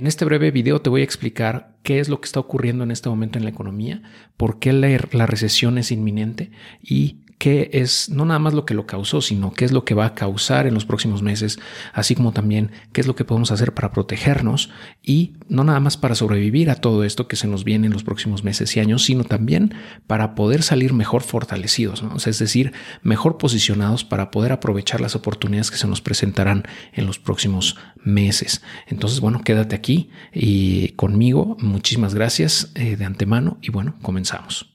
En 0.00 0.06
este 0.06 0.24
breve 0.24 0.50
video 0.50 0.80
te 0.80 0.88
voy 0.88 1.02
a 1.02 1.04
explicar 1.04 1.74
qué 1.82 2.00
es 2.00 2.08
lo 2.08 2.22
que 2.22 2.24
está 2.24 2.40
ocurriendo 2.40 2.84
en 2.84 2.90
este 2.90 3.10
momento 3.10 3.36
en 3.36 3.44
la 3.44 3.50
economía, 3.50 4.02
por 4.38 4.58
qué 4.58 4.72
la, 4.72 5.26
recesión 5.26 5.76
es 5.76 5.92
inminente 5.92 6.52
y 6.82 7.18
qué 7.40 7.70
es 7.72 8.10
no 8.10 8.26
nada 8.26 8.38
más 8.38 8.52
lo 8.52 8.66
que 8.66 8.74
lo 8.74 8.86
causó, 8.86 9.22
sino 9.22 9.54
qué 9.54 9.64
es 9.64 9.72
lo 9.72 9.86
que 9.86 9.94
va 9.94 10.04
a 10.04 10.14
causar 10.14 10.66
en 10.66 10.74
los 10.74 10.84
próximos 10.84 11.22
meses, 11.22 11.58
así 11.94 12.14
como 12.14 12.32
también 12.32 12.70
qué 12.92 13.00
es 13.00 13.06
lo 13.06 13.16
que 13.16 13.24
podemos 13.24 13.50
hacer 13.50 13.72
para 13.72 13.92
protegernos 13.92 14.68
y 15.02 15.32
no 15.48 15.64
nada 15.64 15.80
más 15.80 15.96
para 15.96 16.14
sobrevivir 16.14 16.68
a 16.68 16.74
todo 16.74 17.02
esto 17.02 17.28
que 17.28 17.36
se 17.36 17.48
nos 17.48 17.64
viene 17.64 17.86
en 17.86 17.94
los 17.94 18.04
próximos 18.04 18.44
meses 18.44 18.76
y 18.76 18.80
años, 18.80 19.04
sino 19.04 19.24
también 19.24 19.72
para 20.06 20.34
poder 20.34 20.62
salir 20.62 20.92
mejor 20.92 21.22
fortalecidos, 21.22 22.04
es 22.26 22.38
decir, 22.38 22.74
mejor 23.02 23.38
posicionados 23.38 24.04
para 24.04 24.30
poder 24.30 24.52
aprovechar 24.52 25.00
las 25.00 25.16
oportunidades 25.16 25.70
que 25.70 25.78
se 25.78 25.86
nos 25.88 26.02
presentarán 26.02 26.64
en 26.92 27.06
los 27.06 27.18
próximos 27.18 27.78
meses. 28.04 28.60
Entonces, 28.86 29.20
bueno, 29.20 29.40
quédate 29.42 29.74
aquí 29.74 30.10
y 30.34 30.88
conmigo. 30.90 31.56
Muchísimas 31.58 32.14
gracias 32.14 32.70
eh, 32.74 32.96
de 32.96 33.04
antemano 33.06 33.56
y 33.62 33.70
bueno, 33.70 33.96
comenzamos. 34.02 34.69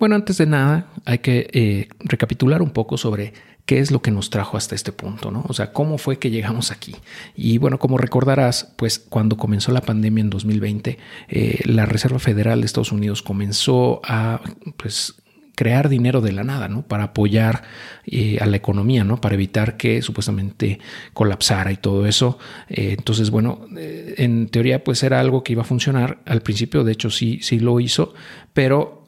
Bueno, 0.00 0.14
antes 0.14 0.38
de 0.38 0.46
nada, 0.46 0.86
hay 1.04 1.18
que 1.18 1.50
eh, 1.52 1.88
recapitular 1.98 2.62
un 2.62 2.70
poco 2.70 2.96
sobre 2.96 3.34
qué 3.66 3.80
es 3.80 3.90
lo 3.90 4.00
que 4.00 4.10
nos 4.10 4.30
trajo 4.30 4.56
hasta 4.56 4.74
este 4.74 4.92
punto, 4.92 5.30
¿no? 5.30 5.44
O 5.46 5.52
sea, 5.52 5.74
cómo 5.74 5.98
fue 5.98 6.18
que 6.18 6.30
llegamos 6.30 6.70
aquí. 6.70 6.96
Y 7.36 7.58
bueno, 7.58 7.78
como 7.78 7.98
recordarás, 7.98 8.72
pues 8.76 8.98
cuando 8.98 9.36
comenzó 9.36 9.72
la 9.72 9.82
pandemia 9.82 10.22
en 10.22 10.30
2020, 10.30 10.98
eh, 11.28 11.60
la 11.66 11.84
Reserva 11.84 12.18
Federal 12.18 12.60
de 12.60 12.66
Estados 12.66 12.92
Unidos 12.92 13.20
comenzó 13.20 14.00
a, 14.02 14.40
pues, 14.78 15.16
crear 15.54 15.90
dinero 15.90 16.22
de 16.22 16.32
la 16.32 16.44
nada, 16.44 16.68
¿no? 16.68 16.80
Para 16.80 17.04
apoyar 17.04 17.64
eh, 18.06 18.38
a 18.40 18.46
la 18.46 18.56
economía, 18.56 19.04
¿no? 19.04 19.20
Para 19.20 19.34
evitar 19.34 19.76
que 19.76 20.00
supuestamente 20.00 20.78
colapsara 21.12 21.72
y 21.72 21.76
todo 21.76 22.06
eso. 22.06 22.38
entonces, 22.68 23.28
bueno, 23.28 23.66
en 23.76 24.48
teoría, 24.48 24.82
pues 24.82 25.02
era 25.02 25.20
algo 25.20 25.44
que 25.44 25.52
iba 25.52 25.60
a 25.60 25.66
funcionar. 25.66 26.20
Al 26.24 26.40
principio, 26.40 26.84
de 26.84 26.92
hecho, 26.92 27.10
sí, 27.10 27.40
sí 27.42 27.60
lo 27.60 27.78
hizo, 27.80 28.14
pero 28.54 29.04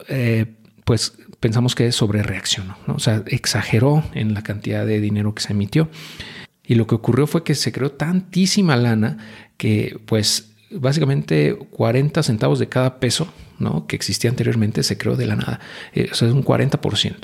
pues 0.85 1.13
pensamos 1.39 1.75
que 1.75 1.91
sobre 1.91 2.23
reaccionó, 2.23 2.77
¿no? 2.87 2.95
o 2.95 2.99
sea, 2.99 3.23
exageró 3.27 4.03
en 4.13 4.33
la 4.33 4.43
cantidad 4.43 4.85
de 4.85 4.99
dinero 4.99 5.33
que 5.35 5.43
se 5.43 5.53
emitió. 5.53 5.89
Y 6.65 6.75
lo 6.75 6.87
que 6.87 6.95
ocurrió 6.95 7.27
fue 7.27 7.43
que 7.43 7.55
se 7.55 7.71
creó 7.71 7.91
tantísima 7.91 8.75
lana 8.75 9.17
que 9.57 9.99
pues 10.05 10.53
básicamente 10.71 11.55
40 11.55 12.23
centavos 12.23 12.59
de 12.59 12.69
cada 12.69 12.99
peso 12.99 13.27
¿no? 13.63 13.87
que 13.87 13.95
existía 13.95 14.29
anteriormente 14.29 14.83
se 14.83 14.97
creó 14.97 15.15
de 15.15 15.25
la 15.25 15.35
nada. 15.35 15.59
Eh, 15.93 16.09
o 16.11 16.15
sea, 16.15 16.27
es 16.27 16.33
un 16.33 16.43
40%. 16.43 17.15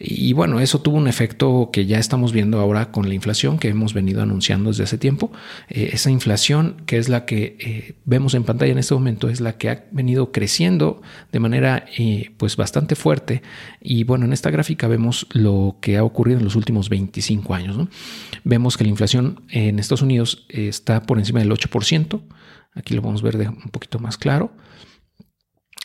Y 0.00 0.32
bueno, 0.32 0.60
eso 0.60 0.80
tuvo 0.80 0.96
un 0.96 1.08
efecto 1.08 1.70
que 1.72 1.86
ya 1.86 1.98
estamos 1.98 2.32
viendo 2.32 2.60
ahora 2.60 2.92
con 2.92 3.08
la 3.08 3.14
inflación 3.14 3.58
que 3.58 3.68
hemos 3.68 3.94
venido 3.94 4.22
anunciando 4.22 4.70
desde 4.70 4.84
hace 4.84 4.96
tiempo. 4.96 5.32
Eh, 5.68 5.90
esa 5.92 6.10
inflación, 6.10 6.82
que 6.86 6.98
es 6.98 7.08
la 7.08 7.24
que 7.24 7.56
eh, 7.58 7.94
vemos 8.04 8.34
en 8.34 8.44
pantalla 8.44 8.70
en 8.70 8.78
este 8.78 8.94
momento, 8.94 9.28
es 9.28 9.40
la 9.40 9.58
que 9.58 9.70
ha 9.70 9.84
venido 9.90 10.30
creciendo 10.30 11.02
de 11.32 11.40
manera 11.40 11.86
pues 12.36 12.56
bastante 12.56 12.94
fuerte. 12.94 13.42
Y 13.80 14.04
bueno, 14.04 14.24
en 14.24 14.32
esta 14.32 14.50
gráfica 14.50 14.86
vemos 14.86 15.26
lo 15.32 15.78
que 15.80 15.96
ha 15.96 16.04
ocurrido 16.04 16.38
en 16.38 16.44
los 16.44 16.54
últimos 16.54 16.88
25 16.88 17.54
años. 17.54 17.88
Vemos 18.44 18.76
que 18.76 18.84
la 18.84 18.90
inflación 18.90 19.42
en 19.50 19.80
Estados 19.80 20.02
Unidos 20.02 20.46
está 20.48 21.02
por 21.02 21.18
encima 21.18 21.40
del 21.40 21.50
8%. 21.50 22.20
Aquí 22.74 22.94
lo 22.94 23.02
vamos 23.02 23.22
a 23.22 23.24
ver 23.24 23.36
de 23.36 23.48
un 23.48 23.70
poquito 23.72 23.98
más 23.98 24.16
claro. 24.16 24.52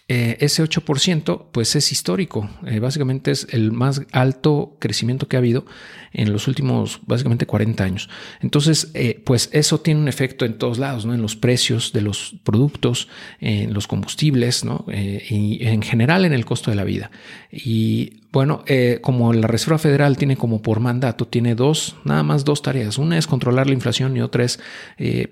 Eh, 0.09 0.35
ese 0.41 0.61
8% 0.61 1.47
pues 1.53 1.77
es 1.77 1.91
histórico. 1.93 2.49
Eh, 2.65 2.79
básicamente 2.79 3.31
es 3.31 3.47
el 3.51 3.71
más 3.71 4.01
alto 4.11 4.75
crecimiento 4.79 5.29
que 5.29 5.37
ha 5.37 5.39
habido 5.39 5.65
en 6.11 6.33
los 6.33 6.49
últimos 6.49 6.99
básicamente 7.07 7.45
40 7.45 7.83
años. 7.85 8.09
Entonces, 8.41 8.91
eh, 8.95 9.21
pues 9.25 9.49
eso 9.53 9.79
tiene 9.79 10.01
un 10.01 10.09
efecto 10.09 10.43
en 10.43 10.57
todos 10.57 10.77
lados, 10.77 11.05
¿no? 11.05 11.13
En 11.13 11.21
los 11.21 11.37
precios 11.37 11.93
de 11.93 12.01
los 12.01 12.35
productos, 12.43 13.07
en 13.39 13.73
los 13.73 13.87
combustibles, 13.87 14.65
¿no? 14.65 14.85
y 14.93 15.65
en 15.65 15.81
general 15.81 16.25
en 16.25 16.33
el 16.33 16.45
costo 16.45 16.69
de 16.69 16.75
la 16.75 16.83
vida. 16.83 17.09
Y 17.51 18.21
bueno, 18.31 18.63
como 19.01 19.33
la 19.33 19.47
Reserva 19.47 19.78
Federal 19.78 20.17
tiene 20.17 20.38
como 20.38 20.61
por 20.61 20.79
mandato, 20.79 21.28
tiene 21.28 21.55
dos, 21.55 21.95
nada 22.03 22.23
más 22.23 22.44
dos 22.44 22.61
tareas. 22.61 22.97
Una 22.97 23.17
es 23.17 23.28
controlar 23.28 23.67
la 23.67 23.73
inflación 23.73 24.16
y 24.17 24.22
otra 24.22 24.44
es, 24.44 24.59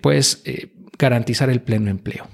pues, 0.02 0.44
garantizar 0.98 1.50
el 1.50 1.62
pleno 1.62 1.90
empleo. 1.90 2.28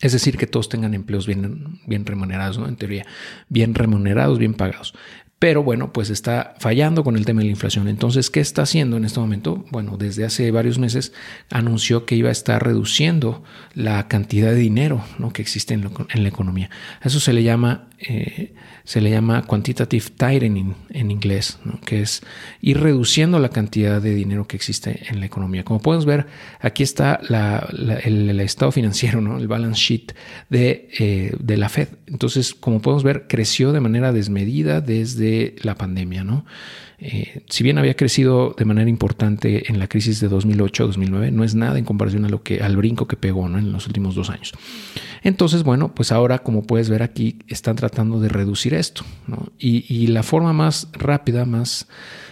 Es 0.00 0.12
decir, 0.12 0.36
que 0.36 0.46
todos 0.46 0.68
tengan 0.68 0.94
empleos 0.94 1.26
bien, 1.26 1.80
remunerados, 2.06 2.58
¿no? 2.58 2.68
En 2.68 2.76
teoría, 2.76 3.04
bien 3.48 3.74
remunerados, 3.74 4.38
bien 4.38 4.54
pagados. 4.54 4.94
Pero 5.38 5.62
bueno, 5.62 5.92
pues 5.92 6.10
está 6.10 6.54
fallando 6.58 7.04
con 7.04 7.16
el 7.16 7.24
tema 7.24 7.40
de 7.40 7.46
la 7.46 7.52
inflación. 7.52 7.86
Entonces, 7.86 8.28
¿qué 8.28 8.40
está 8.40 8.62
haciendo 8.62 8.96
en 8.96 9.04
este 9.04 9.20
momento? 9.20 9.64
Bueno, 9.70 9.96
desde 9.96 10.24
hace 10.24 10.50
varios 10.50 10.78
meses 10.78 11.12
anunció 11.48 12.06
que 12.06 12.16
iba 12.16 12.28
a 12.28 12.32
estar 12.32 12.62
reduciendo 12.62 13.44
la 13.74 14.08
cantidad 14.08 14.50
de 14.50 14.56
dinero 14.56 15.04
¿no? 15.18 15.32
que 15.32 15.42
existe 15.42 15.74
en, 15.74 15.82
la 15.82 16.28
economía. 16.28 16.70
eso 17.02 17.20
se 17.20 17.32
le 17.32 17.44
llama 17.44 17.88
eh, 18.00 18.54
se 18.88 19.02
le 19.02 19.10
llama 19.10 19.42
quantitative 19.42 20.06
tightening 20.16 20.74
en 20.88 21.10
inglés, 21.10 21.58
que 21.84 22.00
es 22.00 22.22
ir 22.62 22.80
reduciendo 22.80 23.38
la 23.38 23.50
cantidad 23.50 24.00
de 24.00 24.14
dinero 24.14 24.46
que 24.46 24.56
existe 24.56 25.02
en 25.10 25.20
la 25.20 25.26
economía. 25.26 25.62
Como 25.62 25.82
podemos 25.82 26.06
ver, 26.06 26.26
aquí 26.58 26.84
está 26.84 27.20
el, 27.20 28.40
estado 28.40 28.72
financiero, 28.72 29.20
¿no? 29.20 29.36
el 29.36 29.46
balance 29.46 29.78
sheet 29.78 30.12
eh, 30.50 31.36
de, 31.38 31.56
la 31.58 31.68
Fed. 31.68 31.88
Entonces, 32.06 32.54
como 32.54 32.80
podemos 32.80 33.02
ver, 33.02 33.26
creció 33.28 33.72
de 33.72 33.80
manera 33.80 34.10
desmedida 34.10 34.80
desde 34.80 35.27
la 35.62 35.74
pandemia. 35.74 36.24
¿no? 36.24 36.44
Eh, 36.98 37.42
si 37.48 37.62
bien 37.62 37.78
había 37.78 37.94
crecido 37.94 38.54
de 38.58 38.64
manera 38.64 38.90
importante 38.90 39.70
en 39.70 39.78
la 39.78 39.86
crisis 39.86 40.20
de 40.20 40.28
2008-2009, 40.28 41.30
no 41.32 41.44
es 41.44 41.54
nada 41.54 41.78
en 41.78 41.84
comparación 41.84 42.24
a 42.24 42.28
lo 42.28 42.42
que, 42.42 42.60
al 42.60 42.76
brinco 42.76 43.06
que 43.06 43.16
pegó 43.16 43.46
en 43.46 43.72
los 43.72 43.86
últimos 43.86 44.14
dos 44.14 44.30
años. 44.30 44.52
Entonces, 45.22 45.62
bueno, 45.62 45.94
pues 45.94 46.12
ahora, 46.12 46.38
como 46.40 46.64
puedes 46.64 46.88
ver 46.88 47.02
aquí, 47.02 47.38
están 47.48 47.76
tratando 47.76 48.20
de 48.20 48.28
reducir 48.28 48.74
esto. 48.74 49.04
Y, 49.58 50.08
la 50.08 50.22
forma 50.22 50.52
más 50.52 50.88
rápida, 50.92 51.44
más 51.44 51.86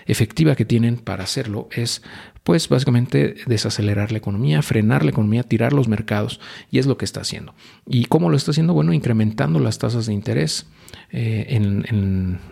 efectiva 0.07 0.57
que 0.57 0.65
tienen 0.65 0.97
para 0.97 1.25
hacerlo 1.25 1.69
es 1.73 2.03
pues 2.47 2.69
básicamente 2.69 3.35
desacelerar 3.47 4.13
la 4.13 4.19
economía, 4.19 4.63
frenar 4.63 5.03
la 5.03 5.11
economía, 5.11 5.43
tirar 5.43 5.73
los 5.73 5.89
mercados, 5.89 6.39
y 6.71 6.79
es 6.79 6.87
lo 6.87 6.97
que 6.97 7.05
está 7.05 7.23
haciendo. 7.23 7.57
¿Y 7.89 8.05
cómo 8.05 8.31
lo 8.31 8.37
está 8.37 8.53
haciendo? 8.53 8.73
Bueno, 8.73 8.93
incrementando 8.93 9.59
las 9.59 9.81
tasas 9.81 10.07
de 10.07 10.13
interés 10.13 10.69
eh, 11.11 11.59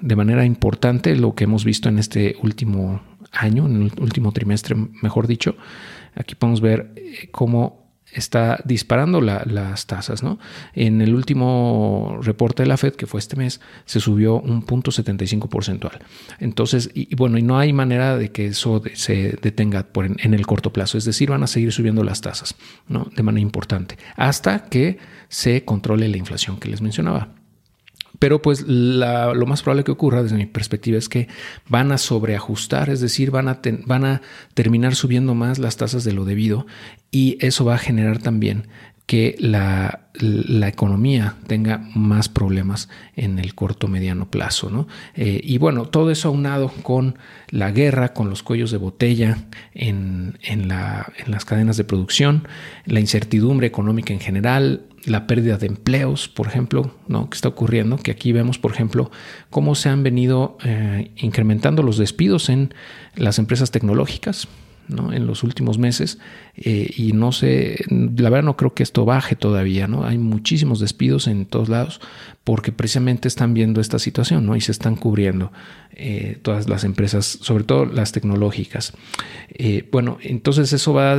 de 0.00 0.16
manera 0.16 0.44
importante, 0.44 1.14
lo 1.14 1.36
que 1.36 1.44
hemos 1.44 1.64
visto 1.64 1.88
en 1.88 2.00
este 2.00 2.34
último 2.42 3.02
año, 3.30 3.66
en 3.66 3.82
el 3.82 3.92
último 4.00 4.32
trimestre, 4.32 4.74
mejor 5.00 5.28
dicho. 5.28 5.54
Aquí 6.16 6.34
podemos 6.34 6.60
ver 6.60 6.90
eh, 6.96 7.28
cómo 7.30 7.83
está 8.14 8.60
disparando 8.64 9.20
las 9.20 9.86
tasas. 9.86 10.22
¿no? 10.22 10.38
En 10.72 11.00
el 11.00 11.14
último 11.14 12.18
reporte 12.22 12.62
de 12.62 12.68
la 12.68 12.76
Fed, 12.76 12.94
que 12.94 13.06
fue 13.06 13.20
este 13.20 13.36
mes, 13.36 13.60
se 13.84 14.00
subió 14.00 14.40
un 14.40 14.62
punto 14.62 14.90
75 14.90 15.48
porcentual. 15.48 15.98
Entonces, 16.38 16.90
y, 16.94 17.14
bueno, 17.14 17.38
y 17.38 17.42
no 17.42 17.58
hay 17.58 17.72
manera 17.72 18.16
de 18.16 18.30
que 18.30 18.46
eso 18.46 18.82
se 18.94 19.38
detenga 19.42 19.82
por 19.84 20.06
en, 20.06 20.34
el 20.34 20.46
corto 20.46 20.72
plazo. 20.72 20.98
Es 20.98 21.04
decir, 21.04 21.30
van 21.30 21.42
a 21.42 21.46
seguir 21.46 21.72
subiendo 21.72 22.04
las 22.04 22.20
tasas 22.20 22.54
¿no? 22.88 23.10
de 23.14 23.22
manera 23.22 23.42
importante 23.42 23.98
hasta 24.16 24.64
que 24.64 24.98
se 25.28 25.64
controle 25.64 26.08
la 26.08 26.16
inflación 26.16 26.58
que 26.58 26.68
les 26.68 26.80
mencionaba. 26.80 27.43
Pero 28.18 28.40
pues 28.40 28.64
lo 28.66 29.46
más 29.46 29.62
probable 29.62 29.84
que 29.84 29.92
ocurra 29.92 30.22
desde 30.22 30.36
mi 30.36 30.46
perspectiva 30.46 30.98
es 30.98 31.08
que 31.08 31.28
van 31.68 31.92
a 31.92 31.98
sobreajustar, 31.98 32.90
es 32.90 33.00
decir, 33.00 33.30
van 33.30 33.48
a, 33.48 33.60
van 33.86 34.04
a 34.04 34.22
terminar 34.54 34.94
subiendo 34.94 35.34
más 35.34 35.58
las 35.58 35.76
tasas 35.76 36.04
de 36.04 36.12
lo 36.12 36.24
debido 36.24 36.66
y 37.10 37.36
eso 37.40 37.64
va 37.64 37.74
a 37.74 37.78
generar 37.78 38.18
también 38.18 38.68
que 39.06 39.36
la, 39.38 40.08
la, 40.14 40.68
economía 40.68 41.36
tenga 41.46 41.78
más 41.94 42.30
problemas 42.30 42.88
en 43.16 43.38
el 43.38 43.54
corto 43.54 43.86
mediano 43.86 44.30
plazo. 44.30 44.70
¿no? 44.70 44.88
Eh, 45.14 45.40
y 45.44 45.58
bueno, 45.58 45.84
todo 45.86 46.10
eso 46.10 46.28
aunado 46.28 46.68
con 46.82 47.18
la 47.50 47.70
guerra, 47.70 48.14
con 48.14 48.30
los 48.30 48.42
cuellos 48.42 48.70
de 48.70 48.78
botella 48.78 49.36
en, 49.74 50.38
en, 50.42 50.68
la, 50.68 51.12
en 51.18 51.32
las 51.32 51.44
cadenas 51.44 51.76
de 51.76 51.84
producción, 51.84 52.48
la 52.86 53.00
incertidumbre 53.00 53.66
económica 53.66 54.14
en 54.14 54.20
general, 54.20 54.86
la 55.04 55.26
pérdida 55.26 55.58
de 55.58 55.66
empleos, 55.66 56.28
por 56.28 56.46
ejemplo, 56.46 56.94
¿no? 57.06 57.28
que 57.28 57.34
está 57.34 57.48
ocurriendo, 57.48 57.98
que 57.98 58.10
aquí 58.10 58.32
vemos, 58.32 58.58
por 58.58 58.72
ejemplo, 58.72 59.10
cómo 59.50 59.74
se 59.74 59.90
han 59.90 60.02
venido 60.02 60.56
eh, 60.64 61.10
incrementando 61.16 61.82
los 61.82 61.98
despidos 61.98 62.48
en 62.48 62.72
las 63.16 63.38
empresas 63.38 63.70
tecnológicas. 63.70 64.48
En 64.88 65.26
los 65.26 65.42
últimos 65.42 65.78
meses 65.78 66.18
eh, 66.56 66.90
y 66.96 67.12
no 67.12 67.32
sé, 67.32 67.84
la 67.88 68.30
verdad 68.30 68.44
no 68.44 68.56
creo 68.56 68.74
que 68.74 68.82
esto 68.82 69.04
baje 69.04 69.34
todavía, 69.34 69.88
¿no? 69.88 70.04
Hay 70.04 70.18
muchísimos 70.18 70.80
despidos 70.80 71.26
en 71.26 71.46
todos 71.46 71.68
lados 71.68 72.00
porque 72.44 72.72
precisamente 72.72 73.26
están 73.26 73.54
viendo 73.54 73.80
esta 73.80 73.98
situación, 73.98 74.44
¿no? 74.44 74.54
Y 74.54 74.60
se 74.60 74.70
están 74.70 74.96
cubriendo 74.96 75.50
eh, 75.94 76.38
todas 76.42 76.68
las 76.68 76.84
empresas, 76.84 77.38
sobre 77.40 77.64
todo 77.64 77.86
las 77.86 78.12
tecnológicas. 78.12 78.92
Eh, 79.48 79.88
bueno, 79.90 80.18
entonces 80.22 80.72
eso 80.72 80.92
va 80.92 81.12
a 81.12 81.16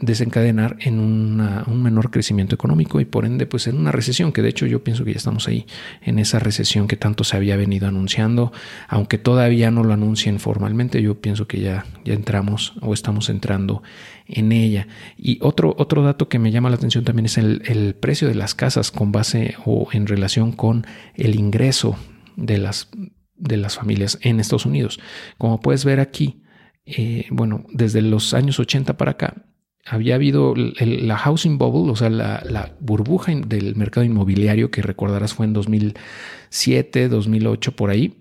desencadenar 0.00 0.76
en 0.80 0.98
un 0.98 1.82
menor 1.82 2.10
crecimiento 2.10 2.54
económico 2.54 3.00
y 3.00 3.04
por 3.04 3.24
ende, 3.24 3.46
pues 3.46 3.68
en 3.68 3.76
una 3.76 3.92
recesión, 3.92 4.32
que 4.32 4.42
de 4.42 4.48
hecho 4.48 4.66
yo 4.66 4.82
pienso 4.82 5.04
que 5.04 5.12
ya 5.12 5.18
estamos 5.18 5.46
ahí, 5.46 5.66
en 6.02 6.18
esa 6.18 6.40
recesión 6.40 6.88
que 6.88 6.96
tanto 6.96 7.22
se 7.22 7.36
había 7.36 7.56
venido 7.56 7.86
anunciando, 7.86 8.52
aunque 8.88 9.18
todavía 9.18 9.70
no 9.70 9.84
lo 9.84 9.92
anuncien 9.92 10.40
formalmente, 10.40 11.00
yo 11.02 11.20
pienso 11.20 11.46
que 11.46 11.60
ya, 11.60 11.86
ya 12.04 12.14
entramos 12.14 12.74
o 12.80 12.94
estamos 12.94 13.03
entrando 13.28 13.82
en 14.26 14.52
ella. 14.52 14.88
Y 15.16 15.38
otro, 15.42 15.74
otro 15.78 16.02
dato 16.02 16.28
que 16.28 16.38
me 16.38 16.50
llama 16.50 16.70
la 16.70 16.76
atención 16.76 17.04
también 17.04 17.26
es 17.26 17.38
el, 17.38 17.96
precio 18.00 18.28
de 18.28 18.34
las 18.34 18.54
casas 18.54 18.90
con 18.90 19.12
base 19.12 19.56
o 19.64 19.88
en 19.92 20.06
relación 20.06 20.52
con 20.52 20.86
el 21.14 21.34
ingreso 21.36 21.96
de 22.36 22.58
las, 22.58 22.90
de 23.36 23.56
las 23.56 23.76
familias 23.76 24.18
en 24.22 24.40
Estados 24.40 24.66
Unidos. 24.66 25.00
Como 25.38 25.60
puedes 25.60 25.84
ver 25.84 26.00
aquí, 26.00 26.42
eh, 26.86 27.26
bueno, 27.30 27.64
desde 27.72 28.02
los 28.02 28.34
años 28.34 28.58
80 28.58 28.96
para 28.96 29.12
acá, 29.12 29.44
había 29.86 30.14
habido 30.14 30.54
la 30.56 31.18
housing 31.18 31.58
bubble, 31.58 31.92
o 31.92 31.96
sea, 31.96 32.08
la, 32.08 32.74
burbuja 32.80 33.32
del 33.34 33.76
mercado 33.76 34.04
inmobiliario 34.04 34.70
que 34.70 34.82
recordarás 34.82 35.34
fue 35.34 35.46
en 35.46 35.52
2007, 35.52 37.08
2008, 37.08 37.72
por 37.76 37.90
ahí, 37.90 38.14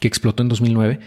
que 0.00 0.08
explotó 0.08 0.42
en 0.42 0.48
2009. 0.48 1.00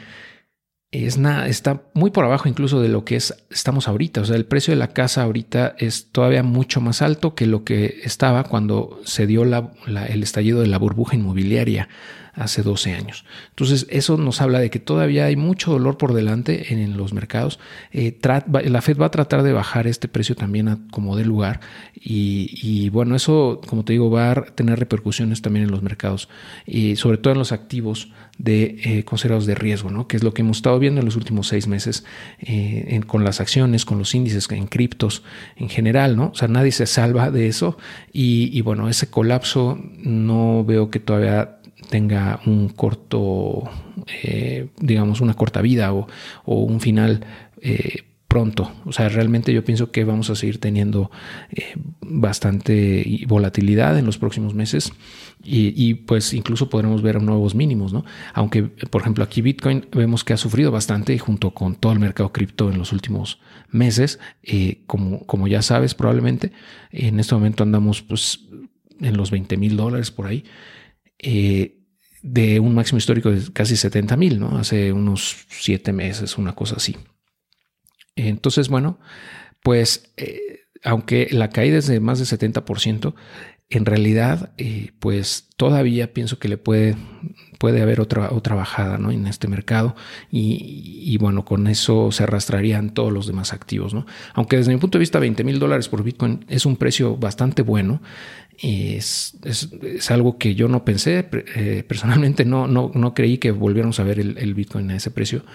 Es 0.91 1.19
nada, 1.19 1.47
está 1.47 1.83
muy 1.93 2.09
por 2.09 2.25
abajo 2.25 2.49
incluso 2.49 2.81
de 2.81 2.89
lo 2.89 3.05
que 3.05 3.15
es, 3.15 3.35
estamos 3.51 3.87
ahorita. 3.87 4.21
O 4.21 4.25
sea, 4.25 4.35
el 4.35 4.45
precio 4.45 4.71
de 4.71 4.79
la 4.79 4.87
casa 4.87 5.21
ahorita 5.21 5.75
es 5.77 6.11
todavía 6.11 6.41
mucho 6.41 6.81
más 6.81 7.03
alto 7.03 7.35
que 7.35 7.45
lo 7.45 7.63
que 7.63 7.99
estaba 8.03 8.43
cuando 8.43 8.99
se 9.05 9.27
dio 9.27 9.43
el 9.43 10.23
estallido 10.23 10.61
de 10.61 10.67
la 10.67 10.79
burbuja 10.79 11.15
inmobiliaria 11.15 11.89
hace 12.39 12.63
12 12.63 12.93
años. 12.93 13.25
Entonces, 13.49 13.85
eso 13.89 14.17
nos 14.17 14.41
habla 14.41 14.59
de 14.59 14.69
que 14.69 14.79
todavía 14.79 15.25
hay 15.25 15.35
mucho 15.35 15.71
dolor 15.71 15.97
por 15.97 16.13
delante 16.13 16.73
en, 16.73 16.97
los 16.97 17.13
mercados. 17.13 17.59
Eh, 17.91 18.17
la 18.65 18.81
Fed 18.81 18.97
va 18.97 19.07
a 19.07 19.11
tratar 19.11 19.43
de 19.43 19.51
bajar 19.51 19.87
este 19.87 20.07
precio 20.07 20.35
también 20.35 20.87
como 20.91 21.15
de 21.15 21.25
lugar 21.25 21.59
y, 21.93 22.89
bueno, 22.89 23.15
eso, 23.15 23.61
como 23.67 23.83
te 23.83 23.93
digo, 23.93 24.09
va 24.09 24.31
a 24.31 24.35
tener 24.45 24.79
repercusiones 24.79 25.41
también 25.41 25.65
en 25.65 25.71
los 25.71 25.83
mercados 25.83 26.29
y 26.65 26.95
sobre 26.95 27.17
todo 27.17 27.33
en 27.33 27.39
los 27.39 27.51
activos 27.51 28.09
de 28.37 28.77
eh, 28.83 29.03
considerados 29.03 29.45
de 29.45 29.55
riesgo, 29.55 29.89
¿no? 29.89 30.07
que 30.07 30.15
es 30.15 30.23
lo 30.23 30.33
que 30.33 30.41
hemos 30.41 30.57
estado 30.57 30.79
viendo 30.79 31.01
en 31.01 31.05
los 31.05 31.17
últimos 31.17 31.47
seis 31.47 31.67
meses 31.67 32.05
eh, 32.39 33.01
con 33.05 33.25
las 33.25 33.41
acciones, 33.41 33.83
con 33.83 33.99
los 33.99 34.15
índices, 34.15 34.49
en 34.49 34.67
criptos 34.67 35.23
en 35.57 35.67
general, 35.67 36.15
¿no? 36.15 36.29
O 36.29 36.35
sea, 36.35 36.47
nadie 36.47 36.71
se 36.71 36.85
salva 36.85 37.31
de 37.31 37.47
eso 37.47 37.77
y 38.13 38.61
bueno, 38.61 38.87
ese 38.87 39.09
colapso 39.09 39.77
no 39.97 40.63
veo 40.63 40.89
que 40.89 40.99
todavía 40.99 41.58
tenga 41.89 42.39
un 42.45 42.69
corto, 42.69 43.63
eh, 44.23 44.69
digamos, 44.79 45.21
una 45.21 45.33
corta 45.33 45.61
vida 45.61 45.91
o, 45.93 46.07
un 46.45 46.79
final 46.79 47.25
eh, 47.61 48.03
pronto. 48.27 48.71
O 48.85 48.91
sea, 48.91 49.09
realmente 49.09 49.51
yo 49.53 49.65
pienso 49.65 49.91
que 49.91 50.03
vamos 50.03 50.29
a 50.29 50.35
seguir 50.35 50.59
teniendo 50.59 51.09
eh, 51.49 51.73
bastante 52.01 53.25
volatilidad 53.27 53.97
en 53.97 54.05
los 54.05 54.19
próximos 54.19 54.53
meses 54.53 54.93
y, 55.43 55.93
pues 55.95 56.33
incluso 56.33 56.69
podremos 56.69 57.01
ver 57.01 57.21
nuevos 57.23 57.55
mínimos, 57.55 57.91
¿no? 57.91 58.05
Aunque, 58.33 58.63
por 58.63 59.01
ejemplo, 59.01 59.23
aquí 59.23 59.41
Bitcoin 59.41 59.87
vemos 59.91 60.23
que 60.23 60.33
ha 60.33 60.37
sufrido 60.37 60.69
bastante 60.69 61.17
junto 61.17 61.51
con 61.51 61.75
todo 61.75 61.93
el 61.93 61.99
mercado 61.99 62.31
cripto 62.31 62.69
en 62.69 62.77
los 62.77 62.93
últimos 62.93 63.39
meses. 63.71 64.19
como, 64.85 65.25
como 65.25 65.47
ya 65.47 65.61
sabes, 65.61 65.95
probablemente 65.95 66.51
en 66.91 67.19
este 67.19 67.33
momento 67.33 67.63
andamos 67.63 68.01
pues 68.03 68.41
en 69.01 69.17
los 69.17 69.31
20 69.31 69.57
mil 69.57 69.75
dólares 69.75 70.11
por 70.11 70.27
ahí. 70.27 70.43
De 72.21 72.59
un 72.59 72.75
máximo 72.75 72.97
histórico 72.97 73.31
de 73.31 73.51
casi 73.53 73.75
70 73.75 74.17
mil, 74.17 74.39
¿no? 74.39 74.57
Hace 74.57 74.91
unos 74.91 75.45
siete 75.49 75.93
meses, 75.93 76.37
una 76.37 76.53
cosa 76.53 76.75
así. 76.75 76.97
Entonces, 78.15 78.69
bueno, 78.69 78.99
pues 79.63 80.11
eh, 80.17 80.67
aunque 80.83 81.27
la 81.31 81.49
caída 81.49 81.77
es 81.77 81.87
de 81.87 81.99
más 81.99 82.19
de 82.19 82.25
70%, 82.25 83.13
en 83.71 83.85
realidad, 83.85 84.51
eh, 84.57 84.91
pues 84.99 85.47
todavía 85.55 86.11
pienso 86.11 86.39
que 86.39 86.47
le 86.47 86.57
puede, 86.57 86.95
puede 87.59 87.83
haber 87.83 88.01
otra, 88.01 88.29
otra 88.31 88.55
bajada 88.55 88.97
¿no? 88.97 89.11
en 89.11 89.27
este 89.27 89.47
mercado 89.47 89.95
y, 90.31 91.15
bueno, 91.17 91.45
con 91.45 91.67
eso 91.67 92.11
se 92.11 92.23
arrastrarían 92.23 92.95
todos 92.95 93.13
los 93.13 93.27
demás 93.27 93.53
activos. 93.53 93.93
¿no? 93.93 94.07
Aunque 94.33 94.57
desde 94.57 94.73
mi 94.73 94.79
punto 94.79 94.97
de 94.97 95.01
vista 95.01 95.19
20 95.19 95.43
mil 95.43 95.59
dólares 95.59 95.87
por 95.87 96.03
Bitcoin 96.03 96.45
es 96.49 96.65
un 96.65 96.77
precio 96.77 97.15
bastante 97.17 97.61
bueno, 97.61 98.01
es, 98.57 99.37
es, 99.43 100.11
algo 100.11 100.39
que 100.39 100.55
yo 100.55 100.67
no 100.67 100.83
pensé, 100.83 101.29
eh, 101.55 101.83
personalmente 101.87 102.45
no, 102.45 102.67
no, 102.67 102.91
no, 102.93 103.13
creí 103.13 103.37
que 103.37 103.51
volviéramos 103.51 103.99
a 103.99 104.03
ver 104.03 104.19
el, 104.19 104.53
Bitcoin 104.53 104.89
a 104.91 104.95
ese 104.95 105.11
precio, 105.11 105.45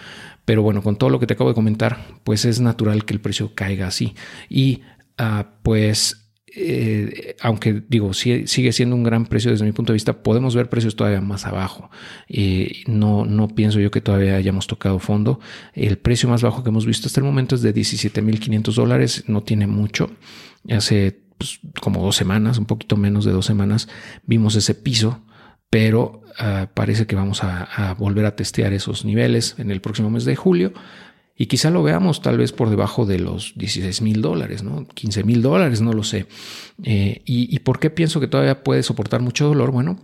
pero 0.44 0.62
bueno, 0.62 0.82
con 0.82 0.96
todo 0.96 1.10
lo 1.10 1.18
que 1.18 1.26
te 1.26 1.34
acabo 1.34 1.50
de 1.50 1.54
comentar, 1.54 2.06
pues 2.22 2.44
es 2.44 2.60
natural 2.60 3.04
que 3.04 3.12
el 3.12 3.20
precio 3.20 3.54
caiga 3.54 3.88
así. 3.88 4.14
Y 4.48 4.82
uh, 5.18 5.44
pues 5.62 6.23
eh, 6.56 7.36
aunque 7.40 7.82
digo, 7.88 8.14
sigue 8.14 8.72
siendo 8.72 8.96
un 8.96 9.02
gran 9.02 9.26
precio 9.26 9.50
desde 9.50 9.64
mi 9.64 9.72
punto 9.72 9.92
de 9.92 9.94
vista, 9.94 10.22
podemos 10.22 10.54
ver 10.54 10.68
precios 10.68 10.96
todavía 10.96 11.20
más 11.20 11.46
abajo. 11.46 11.90
Eh, 12.28 12.82
no, 12.86 13.24
no 13.24 13.48
pienso 13.48 13.80
yo 13.80 13.90
que 13.90 14.00
todavía 14.00 14.36
hayamos 14.36 14.66
tocado 14.66 14.98
fondo. 14.98 15.40
El 15.72 15.98
precio 15.98 16.28
más 16.28 16.42
bajo 16.42 16.62
que 16.62 16.70
hemos 16.70 16.86
visto 16.86 17.08
hasta 17.08 17.20
el 17.20 17.26
momento 17.26 17.54
es 17.54 17.62
de 17.62 17.74
17.500 17.74 18.74
dólares, 18.74 19.24
no 19.26 19.42
tiene 19.42 19.66
mucho. 19.66 20.10
Hace 20.70 21.20
pues, 21.38 21.60
como 21.80 22.02
dos 22.02 22.16
semanas, 22.16 22.58
un 22.58 22.66
poquito 22.66 22.96
menos 22.96 23.24
de 23.24 23.32
dos 23.32 23.46
semanas, 23.46 23.88
vimos 24.26 24.54
ese 24.54 24.74
piso 24.74 25.22
pero 25.74 26.22
ah, 26.38 26.68
parece 26.72 27.08
que 27.08 27.16
vamos 27.16 27.42
a, 27.42 27.96
volver 27.98 28.26
a 28.26 28.36
testear 28.36 28.72
esos 28.72 29.04
niveles 29.04 29.56
en 29.58 29.72
el 29.72 29.80
próximo 29.80 30.08
mes 30.08 30.24
de 30.24 30.36
julio 30.36 30.72
y 31.36 31.46
quizá 31.46 31.70
lo 31.70 31.82
veamos 31.82 32.22
tal 32.22 32.38
vez 32.38 32.52
por 32.52 32.70
debajo 32.70 33.06
de 33.06 33.18
los 33.18 33.54
16 33.56 34.02
mil 34.02 34.22
dólares, 34.22 34.62
¿no? 34.62 34.86
15 34.86 35.24
mil 35.24 35.42
dólares, 35.42 35.80
no 35.80 35.92
lo 35.92 36.04
sé. 36.04 36.26
Eh, 36.84 37.22
y, 37.24 37.58
por 37.60 37.80
qué 37.80 37.90
pienso 37.90 38.20
que 38.20 38.28
todavía 38.28 38.62
puede 38.62 38.84
soportar 38.84 39.20
mucho 39.20 39.48
dolor? 39.48 39.72
Bueno, 39.72 39.98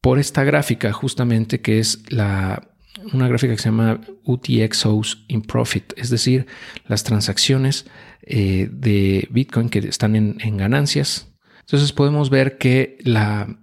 por 0.00 0.18
esta 0.18 0.44
gráfica 0.44 0.92
justamente 0.92 1.60
que 1.60 1.78
es 1.78 2.10
la, 2.10 2.70
una 3.12 3.28
gráfica 3.28 3.54
que 3.54 3.60
se 3.60 3.68
llama 3.68 4.00
UTXOs 4.24 5.26
in 5.28 5.42
Profit, 5.42 5.92
es 5.96 6.08
decir, 6.08 6.46
las 6.86 7.04
transacciones 7.04 7.86
eh, 8.22 8.68
de 8.72 9.28
Bitcoin 9.30 9.68
que 9.68 9.80
están 9.80 10.16
en, 10.16 10.38
en 10.40 10.56
ganancias. 10.56 11.34
Entonces 11.60 11.92
podemos 11.92 12.30
ver 12.30 12.56
que 12.56 12.96
la, 13.04 13.58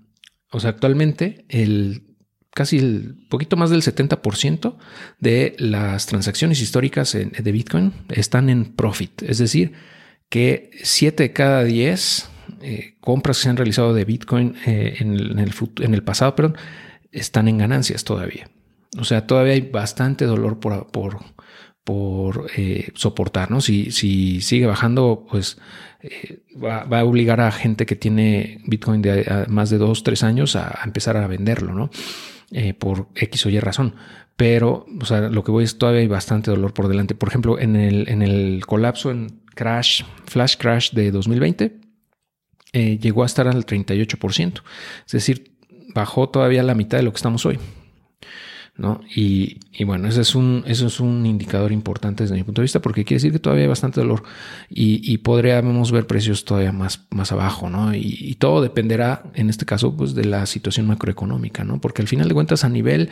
o 0.51 0.59
sea, 0.59 0.69
actualmente 0.69 1.45
el 1.49 2.08
casi 2.51 2.77
el 2.77 3.15
poquito 3.29 3.55
más 3.57 3.69
del 3.69 3.81
70% 3.81 4.75
de 5.19 5.55
las 5.59 6.05
transacciones 6.07 6.61
históricas 6.61 7.13
de 7.13 7.51
Bitcoin 7.51 7.93
están 8.09 8.49
en 8.49 8.65
profit. 8.65 9.21
Es 9.23 9.37
decir, 9.37 9.73
que 10.29 10.71
7 10.83 11.23
de 11.23 11.33
cada 11.33 11.63
10 11.63 12.29
eh, 12.61 12.95
compras 12.99 13.37
que 13.37 13.43
se 13.43 13.49
han 13.49 13.57
realizado 13.57 13.93
de 13.93 14.05
Bitcoin 14.05 14.55
eh, 14.65 14.97
en, 14.99 15.13
el, 15.13 15.53
en, 15.79 15.93
el, 15.93 16.03
pasado, 16.03 16.35
perdón, 16.35 16.57
están 17.11 17.47
en 17.47 17.57
ganancias 17.57 18.03
todavía. 18.03 18.49
O 18.97 19.03
sea, 19.03 19.27
todavía 19.27 19.53
hay 19.53 19.61
bastante 19.61 20.25
dolor 20.25 20.59
por, 20.59 20.87
por, 21.83 22.47
eh, 22.55 22.91
soportar, 22.95 23.49
¿no? 23.49 23.61
Si, 23.61 23.91
si, 23.91 24.41
sigue 24.41 24.65
bajando, 24.65 25.25
pues 25.29 25.57
va, 26.63 26.81
a 26.81 27.03
obligar 27.03 27.41
a 27.41 27.51
gente 27.51 27.85
que 27.85 27.95
tiene 27.95 28.61
Bitcoin 28.65 29.01
de 29.01 29.45
más 29.47 29.69
de 29.69 29.77
2, 29.77 30.03
3 30.03 30.23
años 30.23 30.55
a, 30.55 30.81
a 30.81 30.83
empezar 30.85 31.17
a 31.17 31.27
venderlo, 31.27 31.73
¿no? 31.73 31.89
Eh, 32.51 32.73
por 32.73 33.07
X 33.15 33.45
o 33.45 33.49
Y 33.49 33.59
razón. 33.59 33.95
Pero, 34.35 34.85
o 35.01 35.05
sea, 35.05 35.21
lo 35.29 35.43
que 35.43 35.51
voy 35.51 35.65
es 35.65 35.77
todavía 35.77 36.01
hay 36.01 36.07
bastante 36.07 36.49
dolor 36.49 36.73
por 36.73 36.87
delante. 36.87 37.13
Por 37.13 37.29
ejemplo, 37.29 37.59
en 37.59 37.75
el, 37.75 38.09
en 38.09 38.21
el 38.21 38.65
colapso, 38.65 39.11
en 39.11 39.41
crash, 39.53 40.03
flash 40.25 40.55
crash 40.57 40.91
de 40.91 41.11
2020, 41.11 41.79
eh, 42.71 42.97
llegó 42.99 43.23
a 43.23 43.25
estar 43.25 43.47
al 43.47 43.65
38%. 43.65 44.63
Es 45.05 45.11
decir, 45.11 45.51
bajó 45.93 46.29
todavía 46.29 46.63
la 46.63 46.75
mitad 46.75 46.97
de 46.97 47.03
lo 47.03 47.11
que 47.11 47.17
estamos 47.17 47.45
hoy. 47.45 47.59
¿No? 48.79 49.01
Y, 49.13 49.57
bueno, 49.83 50.07
ese 50.07 50.21
es, 50.21 50.35
un, 50.35 50.63
eso 50.65 50.87
es 50.87 50.99
un 50.99 51.25
indicador 51.25 51.71
importante 51.71 52.23
desde 52.23 52.35
mi 52.35 52.43
punto 52.43 52.61
de 52.61 52.63
vista 52.63 52.81
porque 52.81 53.03
quiere 53.03 53.17
decir 53.17 53.31
que 53.31 53.39
todavía 53.39 53.63
hay 53.63 53.69
bastante 53.69 53.99
dolor 53.99 54.23
y, 54.69 55.17
podríamos 55.19 55.91
ver 55.91 56.07
precios 56.07 56.45
todavía 56.45 56.71
más, 56.71 57.05
más 57.11 57.31
abajo, 57.31 57.69
¿no? 57.69 57.93
Y, 57.93 58.35
todo 58.39 58.61
dependerá, 58.61 59.23
en 59.35 59.49
este 59.49 59.65
caso, 59.65 59.95
pues 59.95 60.15
de 60.15 60.25
la 60.25 60.45
situación 60.45 60.87
macroeconómica, 60.87 61.63
¿no? 61.63 61.81
Porque 61.81 62.01
al 62.01 62.07
final 62.07 62.27
de 62.27 62.33
cuentas, 62.33 62.63
a 62.63 62.69
nivel 62.69 63.09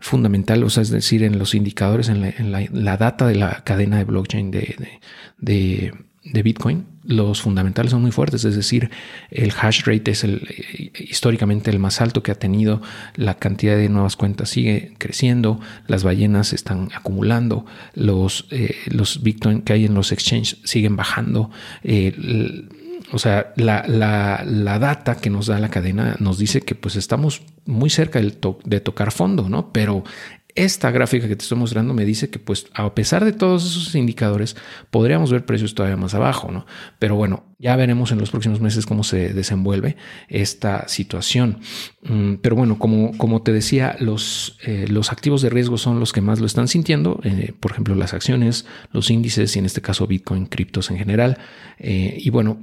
fundamental, 0.00 0.64
o 0.64 0.70
sea, 0.70 0.82
es 0.82 0.90
decir, 0.90 1.22
en 1.22 1.38
los 1.38 1.54
indicadores, 1.54 2.08
en 2.08 2.50
la, 2.52 2.96
data 2.96 3.26
de 3.26 3.34
la 3.36 3.62
cadena 3.62 3.98
de 3.98 4.04
blockchain 4.04 4.50
de, 4.50 4.98
de 5.38 5.92
Bitcoin, 6.22 6.86
los 7.02 7.40
fundamentales 7.40 7.92
son 7.92 8.02
muy 8.02 8.12
fuertes, 8.12 8.44
es 8.44 8.54
decir, 8.54 8.90
el 9.30 9.52
hash 9.58 9.84
rate 9.84 10.10
es 10.10 10.22
el, 10.22 10.46
históricamente 10.94 11.70
el 11.70 11.78
más 11.78 12.00
alto 12.00 12.22
que 12.22 12.30
ha 12.30 12.34
tenido, 12.34 12.82
la 13.16 13.38
cantidad 13.38 13.76
de 13.76 13.88
nuevas 13.88 14.16
cuentas 14.16 14.50
sigue 14.50 14.94
creciendo, 14.98 15.60
las 15.86 16.04
ballenas 16.04 16.52
están 16.52 16.90
acumulando, 16.94 17.64
los, 17.94 18.46
eh, 18.50 18.76
los 18.86 19.22
Bitcoin 19.22 19.62
que 19.62 19.72
hay 19.72 19.86
en 19.86 19.94
los 19.94 20.12
exchanges 20.12 20.58
siguen 20.64 20.94
bajando. 20.96 21.50
Eh, 21.82 22.68
o 23.12 23.18
sea, 23.18 23.52
la, 23.56 23.84
la, 23.88 24.78
data 24.78 25.16
que 25.16 25.30
nos 25.30 25.46
da 25.46 25.58
la 25.58 25.70
cadena 25.70 26.16
nos 26.20 26.38
dice 26.38 26.60
que 26.60 26.76
pues 26.76 26.94
estamos 26.94 27.42
muy 27.66 27.90
cerca 27.90 28.20
de 28.20 28.80
tocar 28.80 29.10
fondo, 29.10 29.48
¿no? 29.48 29.72
Pero 29.72 30.04
esta 30.54 30.90
gráfica 30.90 31.28
que 31.28 31.36
te 31.36 31.42
estoy 31.42 31.58
mostrando 31.58 31.94
me 31.94 32.04
dice 32.04 32.30
que 32.30 32.38
pues 32.38 32.66
a 32.74 32.94
pesar 32.94 33.24
de 33.24 33.32
todos 33.32 33.64
esos 33.64 33.94
indicadores 33.94 34.56
podríamos 34.90 35.30
ver 35.32 35.44
precios 35.44 35.74
todavía 35.74 35.96
más 35.96 36.14
abajo, 36.14 36.50
¿no? 36.50 36.66
Pero 36.98 37.16
bueno, 37.16 37.44
ya 37.58 37.76
veremos 37.76 38.12
en 38.12 38.18
los 38.18 38.30
próximos 38.30 38.60
meses 38.60 38.86
cómo 38.86 39.04
se 39.04 39.34
desenvuelve 39.34 39.96
esta 40.28 40.88
situación. 40.88 41.60
Mm, 42.02 42.34
pero 42.36 42.56
bueno, 42.56 42.78
como, 42.78 43.16
como 43.18 43.42
te 43.42 43.52
decía, 43.52 43.96
los, 44.00 44.58
eh, 44.64 44.86
los 44.88 45.12
activos 45.12 45.42
de 45.42 45.50
riesgo 45.50 45.78
son 45.78 46.00
los 46.00 46.12
que 46.12 46.20
más 46.20 46.40
lo 46.40 46.46
están 46.46 46.68
sintiendo, 46.68 47.20
eh, 47.22 47.52
por 47.58 47.72
ejemplo 47.72 47.94
las 47.94 48.14
acciones, 48.14 48.66
los 48.92 49.10
índices 49.10 49.54
y 49.56 49.58
en 49.58 49.66
este 49.66 49.82
caso 49.82 50.06
Bitcoin, 50.06 50.46
criptos 50.46 50.90
en 50.90 50.98
general. 50.98 51.38
Eh, 51.78 52.16
y 52.18 52.30
bueno, 52.30 52.58